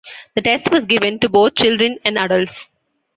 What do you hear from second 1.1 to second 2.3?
to both children and